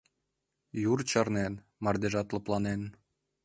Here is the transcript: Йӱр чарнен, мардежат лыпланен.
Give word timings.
Йӱр 0.81 0.99
чарнен, 1.09 1.53
мардежат 1.83 2.27
лыпланен. 2.33 2.81